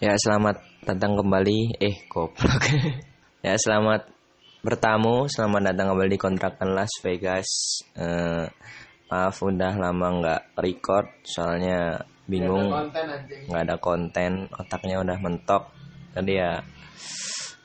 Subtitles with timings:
[0.00, 1.76] Ya selamat datang kembali.
[1.76, 2.64] Eh goblok.
[3.44, 4.08] Ya selamat
[4.64, 5.28] bertamu.
[5.28, 7.44] Selamat datang kembali di kontrakan Las Vegas.
[7.92, 8.48] Eh,
[9.12, 11.04] Maaf udah lama nggak record.
[11.20, 12.72] Soalnya bingung.
[13.52, 15.68] Nggak ada konten Otaknya udah mentok.
[16.16, 16.64] Jadi ya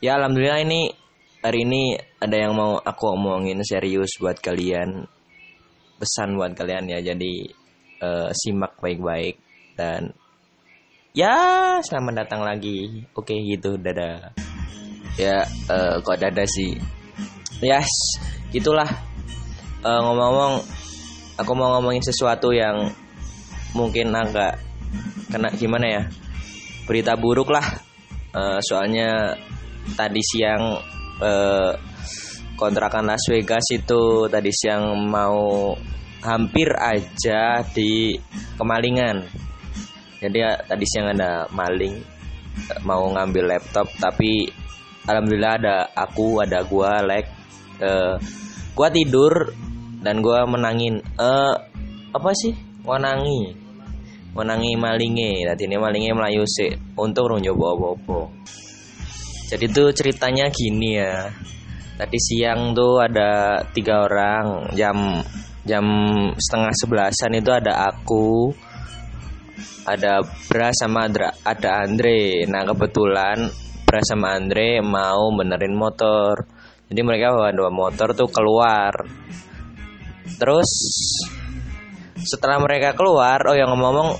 [0.03, 0.91] Ya alhamdulillah ini
[1.39, 5.07] Hari ini ada yang mau aku omongin serius buat kalian.
[6.03, 6.99] Pesan buat kalian ya.
[6.99, 7.47] Jadi
[8.03, 9.39] eh, simak baik-baik
[9.79, 10.24] Dan
[11.15, 11.31] Ya,
[11.79, 13.07] selamat datang lagi.
[13.15, 14.35] Oke, gitu, dadah.
[15.15, 16.75] Ya, eh, kok dadah sih?
[17.63, 17.87] Yes,
[18.51, 18.91] gitulah.
[19.79, 20.59] Eh, ngomong-ngomong,
[21.39, 22.91] aku mau ngomongin sesuatu yang
[23.71, 24.59] mungkin agak
[25.31, 26.03] kena gimana ya?
[26.83, 27.63] Berita buruk lah.
[28.35, 29.39] Eh, soalnya
[29.95, 30.83] tadi siang
[31.23, 31.71] eh,
[32.59, 35.71] kontrakan Las Vegas itu tadi siang mau
[36.27, 38.19] hampir aja di
[38.59, 39.45] kemalingan
[40.25, 41.95] jadi ya, tadi siang ada maling
[42.69, 44.49] eh, mau ngambil laptop tapi
[45.05, 47.29] alhamdulillah ada aku ada gua like
[47.79, 48.17] eh,
[48.73, 49.53] gua tidur
[50.01, 51.75] dan gua menangin eh
[52.15, 52.55] apa sih?
[52.87, 53.51] Wanangi.
[54.31, 55.43] Wanangi malinge.
[55.43, 58.19] Tadi ini malinge melayu sih untuk nyoba apa-apa.
[59.51, 61.27] Jadi tuh ceritanya gini ya.
[61.99, 65.23] Tadi siang tuh ada tiga orang jam
[65.67, 65.85] jam
[66.39, 68.51] setengah sebelasan itu ada aku
[69.85, 72.43] ada Bra sama Adra, ada Andre.
[72.49, 73.49] Nah kebetulan
[73.85, 76.45] Bra sama Andre mau benerin motor.
[76.89, 78.93] Jadi mereka bawa dua motor tuh keluar.
[80.41, 80.69] Terus
[82.25, 84.17] setelah mereka keluar, oh yang ngomong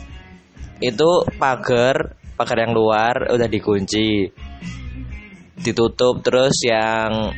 [0.81, 4.29] itu pagar pagar yang luar udah dikunci,
[5.61, 6.21] ditutup.
[6.21, 7.33] Terus yang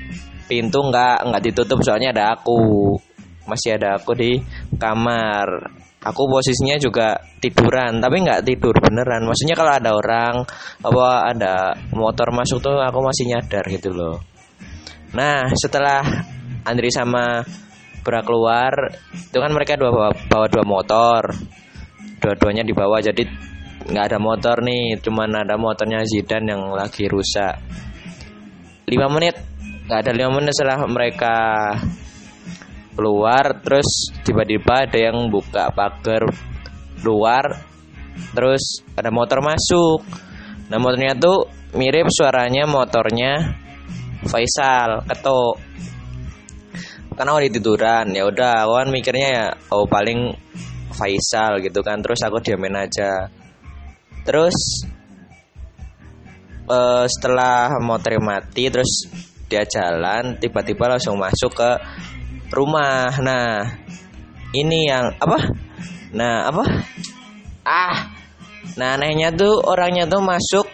[0.48, 2.96] pintu nggak nggak ditutup soalnya ada aku
[3.48, 4.40] masih ada aku di
[4.76, 5.48] kamar
[6.02, 9.26] aku posisinya juga tiduran tapi nggak tidur beneran.
[9.26, 10.34] Maksudnya kalau ada orang
[10.84, 11.54] apa ada
[11.94, 14.22] motor masuk tuh aku masih nyadar gitu loh.
[15.18, 16.04] Nah setelah
[16.68, 17.42] Andri sama
[18.08, 18.72] Bra keluar
[19.12, 21.28] itu kan mereka dua bawa, bawa dua motor.
[22.24, 23.28] Dua-duanya dibawa jadi
[23.88, 27.60] nggak ada motor nih cuman ada motornya Zidan yang lagi rusak.
[28.88, 29.36] Lima menit
[29.92, 31.36] nggak ada lima menit setelah mereka
[32.98, 36.26] keluar terus tiba-tiba ada yang buka pagar
[37.06, 37.62] luar
[38.34, 40.02] terus ada motor masuk.
[40.74, 41.46] Nah motornya tuh
[41.78, 43.54] mirip suaranya motornya
[44.26, 45.62] Faisal ketuk.
[47.14, 50.34] Karena aku tiduran ya udah awan mikirnya ya oh paling
[50.98, 53.30] Faisal gitu kan terus aku diamin aja.
[54.26, 54.58] Terus
[56.68, 59.08] uh, setelah motor mati terus
[59.48, 61.72] dia jalan tiba-tiba langsung masuk ke
[62.52, 63.12] rumah.
[63.20, 63.68] Nah
[64.54, 65.40] ini yang apa?
[66.14, 66.64] Nah apa?
[67.68, 67.98] Ah
[68.78, 70.68] nah anehnya tuh orangnya tuh masuk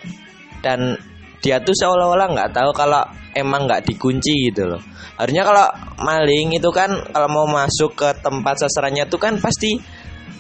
[0.66, 0.98] dan
[1.44, 3.04] dia tuh seolah-olah nggak tahu kalau
[3.36, 4.82] emang nggak dikunci gitu loh.
[5.20, 5.68] Harusnya kalau
[6.02, 9.78] maling itu kan kalau mau masuk ke tempat sasarannya tuh kan pasti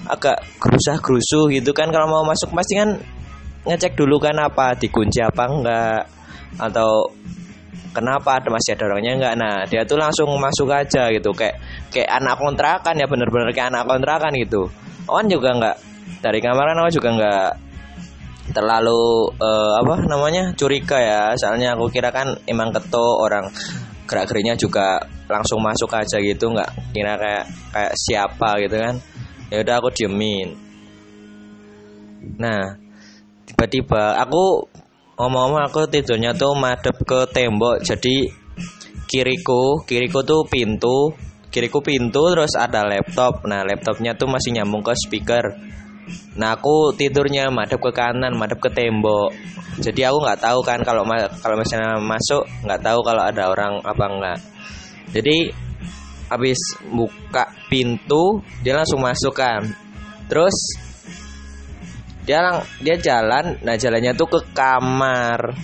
[0.08, 1.92] agak gerusah gerusuh gitu kan.
[1.92, 2.98] Kalau mau masuk pasti kan
[3.68, 6.02] ngecek dulu kan apa dikunci apa enggak
[6.60, 7.12] atau
[7.94, 9.14] kenapa ada masih ada orangnya?
[9.16, 9.34] Enggak.
[9.38, 11.32] Nah dia tuh langsung masuk aja gitu.
[11.32, 11.62] Kayak
[11.94, 14.68] kayak anak kontrakan ya bener-bener kayak anak kontrakan gitu.
[15.06, 15.78] Owan juga enggak.
[16.20, 17.50] Dari kamar kan juga enggak
[18.52, 21.22] terlalu uh, apa namanya curiga ya.
[21.38, 23.48] Soalnya aku kira kan emang keto orang
[24.04, 25.00] gerak geriknya juga
[25.30, 26.52] langsung masuk aja gitu.
[26.52, 28.96] Nggak kira kayak kayak siapa gitu kan.
[29.54, 30.58] Ya udah aku diemin.
[32.42, 32.76] Nah
[33.48, 34.68] tiba-tiba aku
[35.18, 37.82] ngomong-ngomong aku tidurnya tuh madep ke tembok.
[37.86, 38.30] Jadi
[39.10, 41.14] kiriku kiriku tuh pintu
[41.54, 43.46] kiriku pintu terus ada laptop.
[43.46, 45.54] Nah laptopnya tuh masih nyambung ke speaker.
[46.36, 49.32] Nah aku tidurnya madep ke kanan madep ke tembok.
[49.78, 51.02] Jadi aku nggak tahu kan kalau
[51.42, 54.40] kalau misalnya masuk nggak tahu kalau ada orang apa enggak
[55.14, 55.54] jadi
[56.32, 56.58] habis
[56.90, 59.62] buka pintu dia langsung masuk kan.
[60.26, 60.56] Terus
[62.24, 65.56] dia lang dia jalan nah jalannya tuh ke kamar.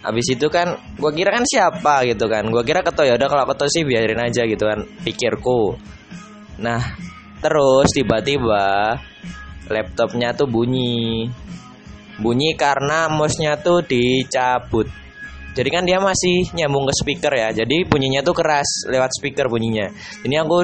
[0.00, 2.48] Habis itu kan gua kira kan siapa gitu kan.
[2.48, 5.76] Gua kira keto ya udah kalau keto sih biarin aja gitu kan pikirku.
[6.60, 6.80] Nah
[7.40, 8.96] terus tiba-tiba
[9.68, 11.28] laptopnya tuh bunyi.
[12.20, 14.88] Bunyi karena mouse-nya tuh dicabut.
[15.56, 19.88] Jadi kan dia masih nyambung ke speaker ya jadi bunyinya tuh keras lewat speaker bunyinya.
[20.24, 20.58] Ini aku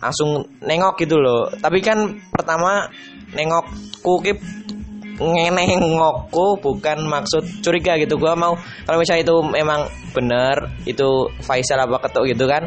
[0.00, 1.52] langsung nengok gitu loh.
[1.54, 2.88] Tapi kan pertama
[3.34, 4.32] nengokku ki
[5.20, 8.16] nengokku bukan maksud curiga gitu.
[8.16, 8.56] Gua mau
[8.88, 9.86] kalau misalnya itu memang
[10.16, 12.66] bener itu Faisal apa ketuk gitu kan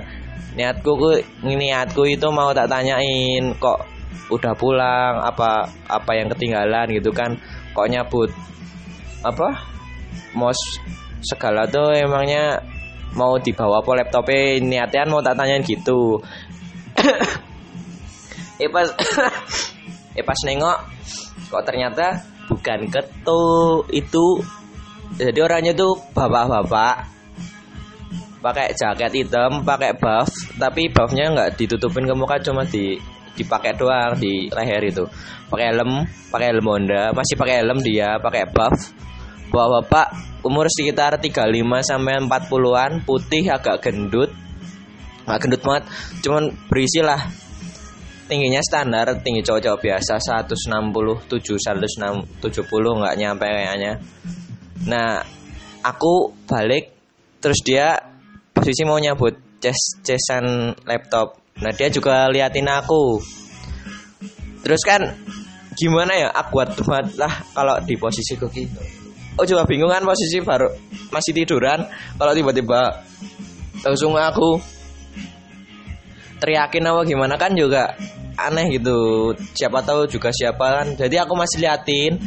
[0.53, 1.11] niatku ku
[1.41, 3.89] niatku itu mau tak tanyain kok
[4.29, 7.35] udah pulang apa apa yang ketinggalan gitu kan
[7.73, 8.29] kok nyabut
[9.25, 9.65] apa
[10.37, 10.57] mos
[11.25, 12.61] segala tuh emangnya
[13.17, 16.21] mau dibawa apa laptopnya niatnya mau tak tanyain gitu.
[18.61, 18.85] Eh pas
[20.13, 20.77] eh pas nengok
[21.49, 23.43] kok ternyata bukan ketu
[23.93, 24.41] itu.
[25.13, 27.13] Jadi orangnya tuh bapak-bapak.
[28.43, 30.27] Pakai jaket hitam pakai buff
[30.59, 32.99] tapi buffnya nggak ditutupin ke muka cuma di
[33.39, 35.07] dipakai doang di leher itu.
[35.47, 38.91] Pakai helm pakai helm Honda masih pakai helm dia pakai buff.
[39.47, 40.07] Bawa bapak
[40.43, 41.39] umur sekitar 35
[41.87, 44.33] sampai 40-an putih agak gendut.
[45.23, 45.83] Nggak gendut banget
[46.19, 47.23] cuman berisi lah
[48.25, 52.39] tingginya standar tinggi cowok-cowok biasa 167 170
[52.99, 53.99] nggak nyampe kayaknya
[54.87, 55.21] nah
[55.83, 56.95] aku balik
[57.43, 57.99] terus dia
[58.55, 63.21] posisi mau nyabut ces cesan laptop Nah dia juga liatin aku.
[64.63, 65.01] Terus kan
[65.77, 68.81] gimana ya aku banget lah kalau di posisi kok gitu.
[69.37, 70.69] Oh juga bingung kan posisi baru
[71.09, 71.81] masih tiduran
[72.21, 73.01] kalau tiba-tiba
[73.81, 74.61] langsung aku
[76.43, 77.95] teriakin apa gimana kan juga
[78.35, 79.31] aneh gitu.
[79.55, 80.87] Siapa tahu juga siapa kan.
[80.99, 82.19] Jadi aku masih liatin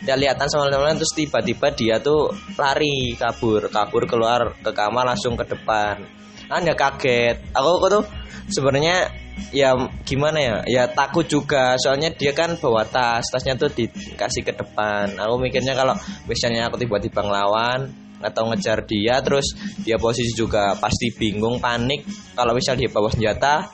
[0.00, 5.38] dia lihatan sama teman-teman terus tiba-tiba dia tuh lari kabur kabur keluar ke kamar langsung
[5.38, 6.02] ke depan.
[6.50, 7.54] Kan ya kaget.
[7.54, 8.04] Aku, aku tuh
[8.50, 9.06] sebenarnya
[9.54, 11.78] ya gimana ya ya takut juga.
[11.78, 15.14] Soalnya dia kan bawa tas tasnya tuh dikasih ke depan.
[15.14, 15.94] Aku mikirnya kalau
[16.26, 22.04] misalnya aku tiba-tiba ngelawan atau ngejar dia terus dia posisi juga pasti bingung panik.
[22.36, 23.68] Kalau misal dia bawa senjata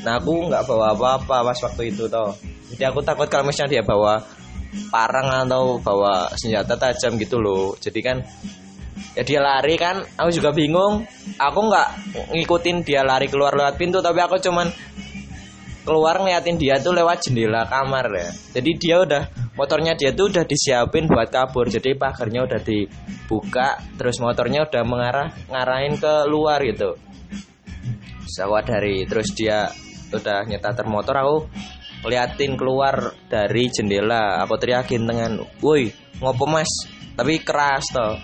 [0.00, 2.32] nah aku nggak bawa apa-apa pas waktu itu toh.
[2.72, 4.22] Jadi aku takut kalau misalnya dia bawa
[4.88, 7.76] parang atau bawa senjata tajam gitu loh.
[7.76, 8.22] Jadi kan
[9.18, 11.04] ya dia lari kan aku juga bingung.
[11.36, 11.88] Aku nggak
[12.32, 14.70] ngikutin dia lari keluar lewat pintu tapi aku cuman
[15.84, 18.30] keluar ngeliatin dia tuh lewat jendela kamar ya.
[18.56, 19.22] Jadi dia udah
[19.60, 25.28] motornya dia tuh udah disiapin buat kabur jadi pagarnya udah dibuka terus motornya udah mengarah
[25.52, 26.96] ngarahin ke luar gitu.
[28.24, 29.68] Sawah dari terus dia
[30.08, 31.36] udah nyetar motor aku
[32.08, 34.40] liatin keluar dari jendela.
[34.48, 35.92] Aku teriakin dengan woi
[36.24, 36.88] ngopo mas?
[37.12, 38.16] Tapi keras toh.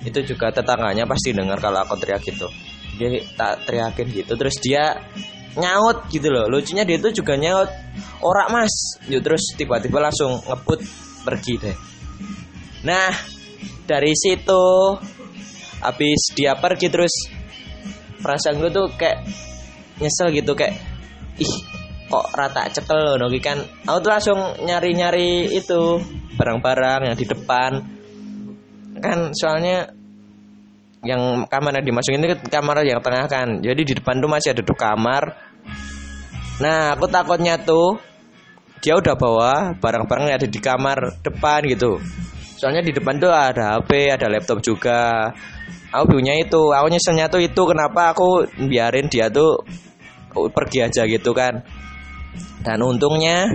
[0.00, 2.48] Itu juga tetangganya pasti dengar kalau aku teriak gitu.
[2.96, 4.96] Dia tak teriakin gitu terus dia
[5.60, 6.48] nyaut gitu loh.
[6.48, 7.68] Lucunya dia tuh juga nyaut
[8.22, 8.74] orak mas.
[9.06, 10.80] Yuk terus tiba-tiba langsung ngebut
[11.22, 11.76] pergi deh.
[12.86, 13.10] Nah
[13.88, 14.64] dari situ
[15.78, 17.14] habis dia pergi terus
[18.18, 19.22] perasaan gue tuh kayak
[20.02, 20.74] nyesel gitu kayak
[21.38, 21.54] ih
[22.08, 23.58] kok rata cekel loh kan?
[23.84, 26.00] Aku tuh langsung nyari-nyari itu
[26.34, 27.72] barang-barang yang di depan.
[28.98, 29.92] Kan soalnya
[31.06, 33.60] yang kamar yang dimasukin itu kamar yang tengah kan.
[33.62, 35.22] Jadi di depan tuh masih ada dua kamar
[36.58, 37.98] nah aku takutnya tuh
[38.78, 41.98] dia udah bawa barang-barang yang ada di kamar depan gitu.
[42.58, 45.30] Soalnya di depan tuh ada HP ada laptop juga.
[45.94, 47.62] Aku punya itu aku nyeselnya tuh itu.
[47.66, 49.62] Kenapa aku biarin dia tuh
[50.30, 51.62] pergi aja gitu kan?
[52.62, 53.50] Dan untungnya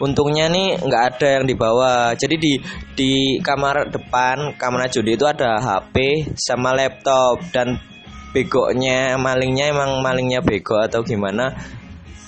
[0.00, 2.14] untungnya nih nggak ada yang dibawa.
[2.14, 2.52] Jadi di
[2.94, 3.12] di
[3.42, 7.42] kamar depan kamar judi itu ada HP sama laptop.
[7.50, 7.78] Dan
[8.30, 11.50] begoknya malingnya emang malingnya bego atau gimana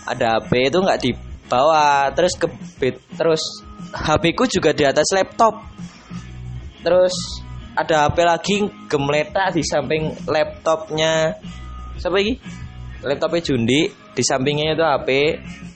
[0.07, 2.47] ada HP itu nggak dibawa terus ke
[3.15, 3.43] terus
[3.93, 5.61] HP ku juga di atas laptop.
[6.83, 7.15] Terus
[7.77, 8.57] ada HP lagi
[8.89, 11.37] gemletak di samping laptopnya.
[12.01, 12.41] Siapa lagi
[13.05, 13.81] laptopnya Jundi
[14.13, 15.09] di sampingnya itu HP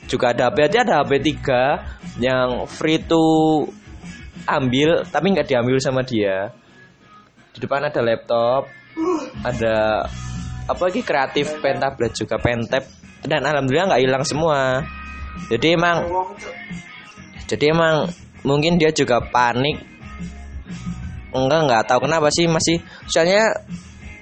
[0.06, 3.25] juga ada HP aja ada HP 3 yang free to
[4.47, 6.50] ambil tapi nggak diambil sama dia.
[7.52, 8.68] Di depan ada laptop
[9.45, 10.09] ada
[10.66, 11.00] apa lagi?
[11.04, 14.83] Kreatif pentablet juga pentap dan alhamdulillah nggak hilang semua.
[15.52, 16.06] Jadi emang
[17.47, 18.11] jadi emang
[18.47, 19.83] mungkin dia juga panik.
[21.37, 22.80] Enggak nggak tahu kenapa sih masih
[23.11, 23.52] soalnya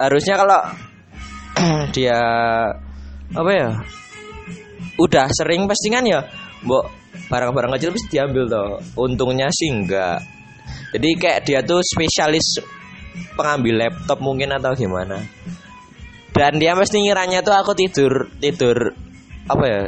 [0.00, 0.60] harusnya kalau
[1.94, 2.18] dia
[3.34, 3.68] apa ya
[4.98, 6.22] udah sering pasti kan ya
[6.66, 6.90] mbok
[7.30, 8.82] barang-barang kecil pasti diambil toh.
[8.98, 10.34] Untungnya sih enggak
[10.94, 12.62] jadi kayak dia tuh spesialis
[13.34, 15.18] pengambil laptop mungkin atau gimana
[16.34, 18.92] dan dia mesti ngiranya tuh aku tidur tidur
[19.46, 19.82] apa ya?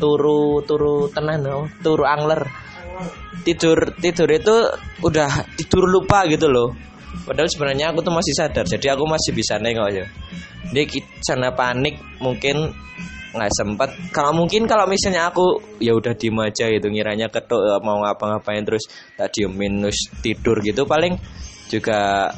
[0.00, 2.42] Turu turu tenan oh, turu angler.
[3.44, 4.56] Tidur tidur itu
[5.04, 5.30] udah
[5.60, 6.72] tidur lupa gitu loh.
[7.28, 10.06] Padahal sebenarnya aku tuh masih sadar jadi aku masih bisa nengok ya
[10.72, 10.88] dia
[11.20, 12.72] sana panik mungkin
[13.32, 17.80] nggak sempat kalau mungkin kalau misalnya aku ya udah diem aja gitu ngiranya ketuk eh,
[17.84, 21.16] mau ngapa-ngapain terus tak diemin terus tidur gitu paling
[21.68, 22.32] juga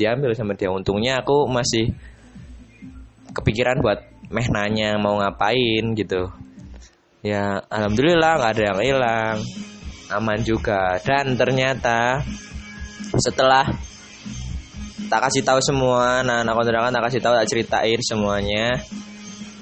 [0.00, 0.72] diambil sama dia.
[0.72, 1.92] Untungnya aku masih
[3.34, 6.30] kepikiran buat meh nanya mau ngapain gitu.
[7.20, 9.36] Ya alhamdulillah nggak ada yang hilang.
[10.10, 10.98] Aman juga.
[11.02, 12.22] Dan ternyata
[13.18, 13.66] setelah
[15.10, 18.66] tak kasih tahu semua nah anak kontrakan tak kasih tahu tak ceritain semuanya.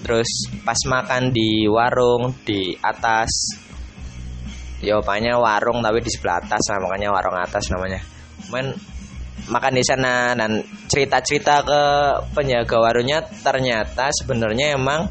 [0.04, 0.28] Terus
[0.62, 3.28] pas makan di warung di atas
[4.78, 8.00] ya opanya warung tapi di sebelah atas lah makanya warung atas namanya.
[8.54, 8.76] Men
[9.48, 11.82] makan di sana dan cerita-cerita ke
[12.36, 15.08] penjaga warungnya ternyata sebenarnya emang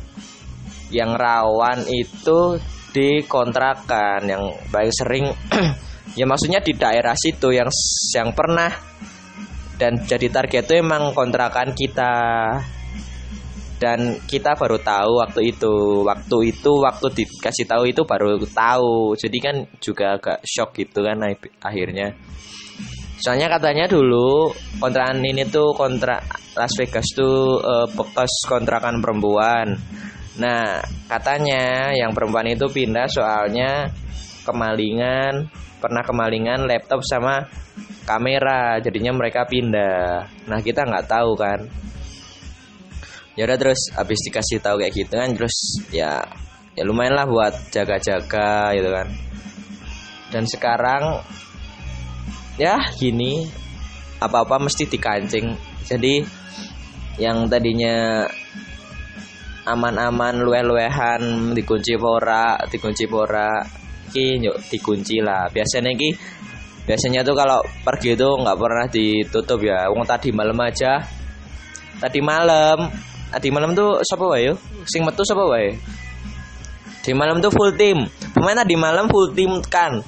[0.93, 2.61] yang rawan itu
[2.95, 5.25] di kontrakan yang paling sering
[6.19, 7.67] ya maksudnya di daerah situ yang
[8.15, 8.71] yang pernah
[9.77, 12.13] dan jadi target itu emang kontrakan kita.
[13.77, 19.13] Dan kita baru tahu waktu itu waktu itu waktu dikasih tahu itu baru tahu.
[19.13, 21.21] Jadi kan juga agak shock gitu kan
[21.61, 22.17] akhirnya
[23.17, 26.21] soalnya katanya dulu kontrakan ini tuh kontrak
[26.53, 29.77] Las Vegas tuh uh, bekas kontrakan perempuan.
[30.37, 33.89] Nah katanya yang perempuan itu pindah soalnya
[34.45, 37.45] kemalingan pernah kemalingan laptop sama
[38.05, 40.25] kamera jadinya mereka pindah.
[40.49, 41.59] Nah kita nggak tahu kan.
[43.37, 45.53] Ya udah terus habis dikasih tahu kayak gitu kan terus
[45.93, 46.25] ya
[46.73, 49.07] ya lumayan lah buat jaga-jaga gitu kan.
[50.33, 51.21] Dan sekarang
[52.57, 52.75] ya.
[52.97, 53.45] Gini
[54.17, 55.53] apa-apa mesti dikancing.
[55.85, 56.21] Jadi
[57.17, 58.25] yang tadinya
[59.67, 63.61] aman-aman luwe-luwehan dikunci pora dikunci pora
[64.09, 65.49] ki yuk dikunci lah.
[65.49, 66.09] Biasanya ki
[66.87, 69.87] biasanya tuh kalau pergi itu nggak pernah ditutup ya.
[69.91, 71.03] Wong tadi malam aja.
[71.97, 72.87] Tadi malam
[73.27, 74.53] tadi malam tuh siapa wae
[74.87, 75.75] sing metu siapa wae?
[77.07, 78.03] Di malam tuh full tim
[78.35, 80.03] pemain tadi malam full tim kan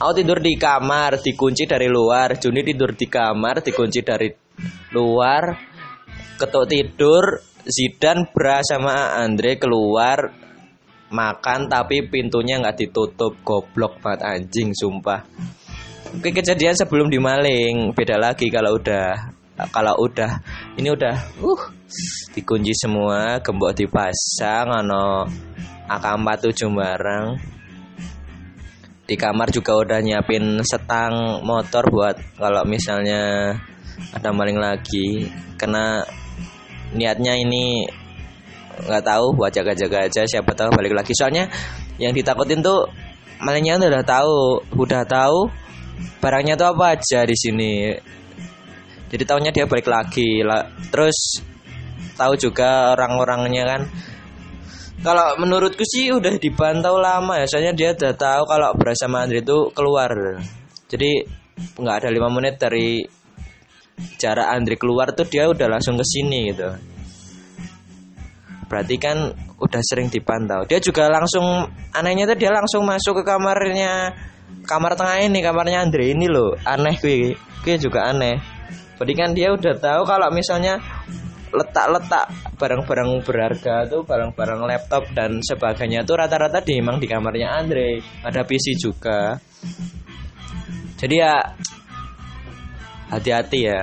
[0.00, 2.40] aku tidur di kamar dikunci dari luar.
[2.40, 4.32] Juni tidur di kamar dikunci dari
[4.96, 5.68] luar.
[6.40, 7.36] Ketuk tidur
[7.68, 10.32] Zidan Bra sama Andre keluar
[11.12, 13.36] makan tapi pintunya nggak ditutup.
[13.44, 15.20] Goblok banget anjing sumpah.
[16.10, 19.30] Oke kejadian sebelum dimaling beda lagi kalau udah
[19.70, 20.40] kalau udah
[20.80, 21.14] ini udah
[21.44, 21.62] uh
[22.32, 25.28] dikunci semua gembok dipasang ano
[25.86, 27.59] AK47 barang
[29.10, 33.50] di kamar juga udah nyiapin setang motor buat kalau misalnya
[34.14, 35.26] ada maling lagi.
[35.58, 35.98] Karena
[36.94, 37.90] niatnya ini
[38.86, 41.10] nggak tahu buat jaga-jaga aja siapa tahu balik lagi.
[41.18, 41.50] Soalnya
[41.98, 42.86] yang ditakutin tuh
[43.42, 45.50] malingnya udah tahu udah tahu
[46.22, 47.90] barangnya tuh apa aja di sini.
[49.10, 50.70] Jadi tahunya dia balik lagi lah.
[50.94, 51.42] Terus
[52.14, 53.82] tahu juga orang-orangnya kan
[55.00, 59.72] kalau menurutku sih udah dipantau lama ya soalnya dia udah tahu kalau berasa Andre itu
[59.72, 60.12] keluar.
[60.92, 61.24] Jadi
[61.80, 63.00] nggak ada lima menit dari
[64.20, 66.68] jarak Andre keluar tuh dia udah langsung ke sini gitu.
[68.68, 70.68] Berarti kan udah sering dipantau.
[70.68, 71.64] Dia juga langsung
[71.96, 74.12] anehnya tuh dia langsung masuk ke kamarnya
[74.68, 76.60] kamar tengah ini kamarnya Andre ini loh.
[76.68, 77.32] Aneh gue
[77.64, 78.36] gue juga aneh.
[79.00, 80.76] Jadi kan dia udah tahu kalau misalnya
[81.50, 87.98] letak-letak barang-barang berharga tuh barang-barang laptop dan sebagainya tuh rata-rata di emang di kamarnya Andre.
[88.22, 89.34] Ada PC juga.
[90.94, 91.42] Jadi ya
[93.10, 93.80] hati-hati ya.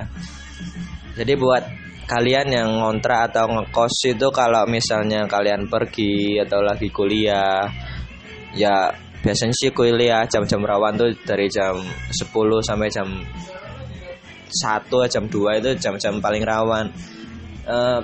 [1.18, 1.64] Jadi buat
[2.08, 7.68] kalian yang ngontrak atau ngekos itu kalau misalnya kalian pergi atau lagi kuliah
[8.56, 8.88] ya
[9.20, 12.32] biasanya sih kuliah jam-jam rawan tuh dari jam 10
[12.64, 13.12] sampai jam
[14.48, 16.88] 1 jam 2 itu jam-jam paling rawan
[17.68, 18.00] uh,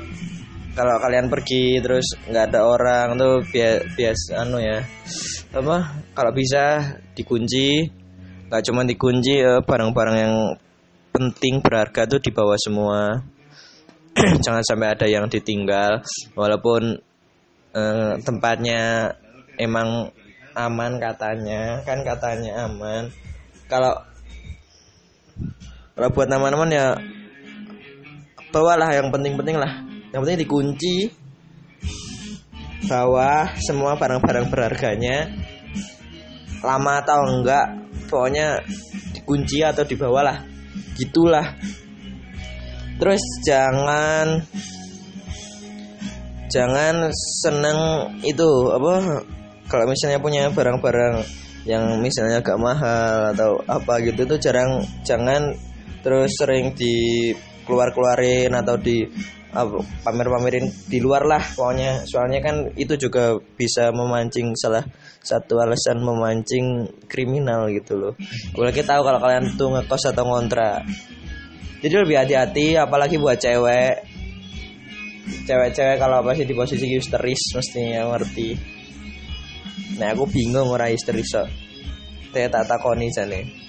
[0.74, 4.82] kalau kalian pergi terus nggak ada orang tuh bias bias anu ya.
[5.54, 6.02] Apa?
[6.18, 7.86] Kalau bisa dikunci
[8.50, 10.36] nggak cuma dikunci barang barang-barang yang
[11.14, 13.22] penting berharga tuh dibawa semua.
[14.46, 16.02] Jangan sampai ada yang ditinggal
[16.38, 16.98] walaupun
[17.74, 19.14] uh, tempatnya
[19.58, 20.10] emang
[20.54, 23.10] aman katanya kan katanya aman.
[23.70, 23.94] Kalau
[25.94, 26.98] kalau buat teman-teman ya
[28.54, 29.82] bawalah yang penting-penting lah.
[30.14, 30.96] Yang penting dikunci.
[32.86, 35.34] Bawa semua barang-barang berharganya.
[36.62, 37.66] Lama atau enggak
[38.08, 38.62] pokoknya
[39.18, 40.46] dikunci atau dibawalah.
[40.94, 41.58] Gitulah.
[43.02, 44.46] Terus jangan
[46.54, 47.10] jangan
[47.42, 47.80] seneng
[48.22, 49.26] itu apa
[49.66, 51.26] kalau misalnya punya barang-barang
[51.66, 55.58] yang misalnya agak mahal atau apa gitu itu jarang jangan
[56.06, 57.34] terus sering di
[57.64, 59.08] keluar-keluarin atau di
[60.04, 62.04] pamer-pamerin di luar lah pokoknya.
[62.10, 64.82] Soalnya kan itu juga bisa memancing salah
[65.22, 68.14] satu alasan memancing kriminal gitu loh.
[68.58, 70.82] Apalagi tahu kalau kalian tuh ngekos atau ngontrak?
[71.86, 74.10] Jadi lebih hati-hati apalagi buat cewek.
[75.48, 78.58] Cewek-cewek kalau masih di posisi histeris mestinya ngerti.
[80.02, 81.46] Nah aku bingung orang histeris so.
[82.34, 83.63] teh tak takoni jane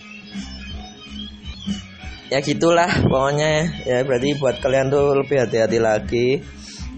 [2.33, 3.85] ya gitulah pokoknya.
[3.85, 6.29] Ya berarti buat kalian tuh lebih hati-hati lagi.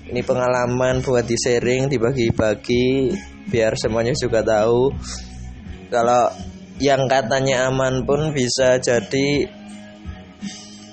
[0.06, 3.10] Ini pengalaman buat di sharing dibagi-bagi
[3.50, 4.94] biar semuanya juga tahu.
[5.90, 6.30] Kalau
[6.78, 9.50] yang katanya aman pun bisa jadi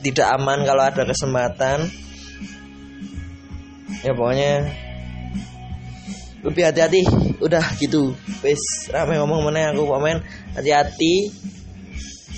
[0.01, 1.89] tidak aman kalau ada kesempatan.
[4.01, 4.53] Ya pokoknya
[6.43, 7.01] lebih hati-hati.
[7.37, 8.17] Udah gitu.
[8.41, 10.19] Wes rame ngomong mana aku pemain
[10.57, 11.29] hati-hati.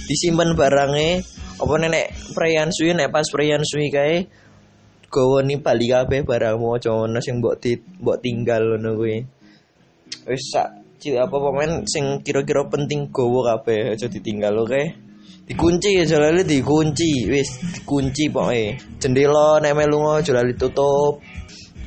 [0.06, 4.28] Disimpan barangnya apa nenek perayaan suwi nek pas perayaan suwi kae
[5.08, 9.18] gowo ni bali kabeh barangmu aja ono sing mbok di mbok tinggal ngono kuwi.
[10.28, 10.68] Wis sak
[11.06, 14.74] apa pemain sing kira-kira penting gowo kabeh aja ditinggal oke?
[14.74, 14.86] Okay?
[15.46, 18.98] dikunci aja lali dikunci wis dikunci pokoke.
[18.98, 21.22] Jendela nek melu aja lali tutup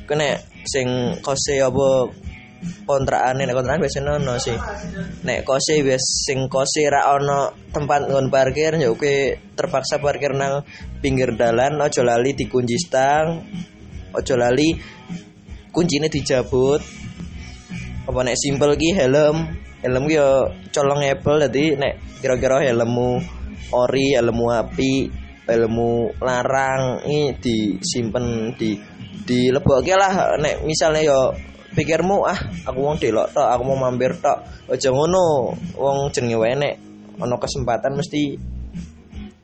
[0.07, 2.07] kene sing kose apa
[2.83, 4.57] kontrakan nek kontrakan biasanya ono sih.
[5.23, 10.63] Nek kose bias sing kose ra ono tempat ngon parkir ya oke terpaksa parkir nang
[10.99, 13.43] pinggir dalan ojo lali dikunci stang
[14.15, 14.75] ojo lali
[15.71, 16.81] kuncinya dijabut.
[18.09, 19.37] Apa nek simple ki helm
[19.85, 23.21] helm ki yo colong apple jadi nek kira-kira helmmu
[23.71, 24.93] ori helmmu api
[25.45, 28.75] helmmu larang ini disimpan di
[29.23, 30.35] di lebokke lah.
[30.41, 31.21] Nek misalnya yo
[31.73, 34.41] pikirmu ah aku mau delok tok aku mau mampir tok.
[34.69, 36.73] Aja ngono wong jenenge wae nek
[37.19, 38.37] ana kesempatan mesti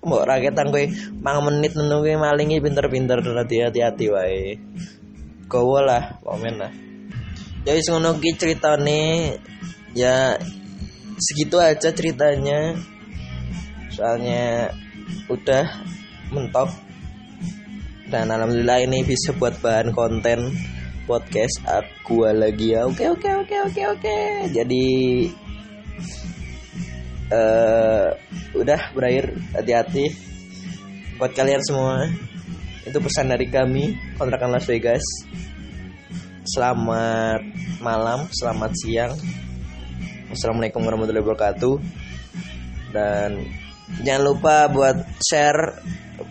[0.05, 0.86] mbok raketan kowe.
[1.22, 4.58] Mang menit ngono kuwi malingi pinter-pinter hati-hati wae.
[5.50, 6.72] Gowo lah komen lah.
[7.65, 9.01] Ya wis ngono ki ceritane
[9.98, 10.38] ya
[11.17, 12.77] segitu aja ceritanya.
[13.94, 14.74] Soalnya
[15.29, 15.65] udah
[16.34, 16.70] mentok.
[18.05, 20.53] Dan alhamdulillah ini bisa buat bahan konten
[21.06, 22.90] podcast aku lagi ya.
[22.90, 24.18] Oke oke oke oke oke.
[24.50, 24.86] Jadi
[27.30, 28.10] uh,
[28.58, 29.38] udah berakhir.
[29.54, 30.06] Hati-hati.
[31.16, 32.10] Buat kalian semua
[32.86, 35.06] itu pesan dari kami kontrakan Las Vegas.
[36.46, 37.42] Selamat
[37.82, 39.14] malam selamat siang.
[40.34, 41.75] Assalamualaikum warahmatullahi wabarakatuh.
[42.92, 43.46] Dan
[44.01, 45.82] jangan lupa buat share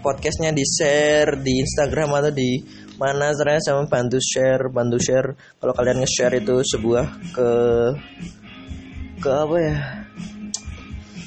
[0.05, 5.35] podcastnya di share di Instagram atau di mana saya sama bantu share bantu share.
[5.59, 7.49] Kalau kalian nge-share itu sebuah ke
[9.19, 9.79] ke apa ya?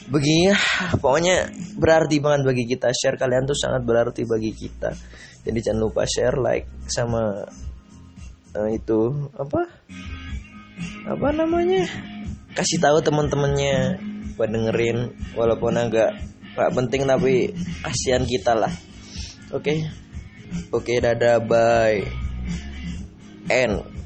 [0.08, 0.56] Begini
[1.04, 2.88] pokoknya berarti banget bagi kita.
[2.96, 4.96] Share kalian tuh sangat berarti bagi kita.
[5.44, 7.44] Jadi jangan lupa share like sama
[8.56, 9.68] uh, itu apa?
[11.08, 11.84] Apa namanya?
[12.56, 14.00] Kasih tahu teman-temannya
[14.40, 15.12] buat dengerin.
[15.36, 16.16] Walaupun agak
[16.56, 17.52] gak penting tapi
[17.84, 18.72] kasihan kita lah.
[19.52, 19.76] Oke?
[19.76, 20.07] okay?
[20.72, 22.04] Oke okay, dadah bye.
[23.48, 23.97] And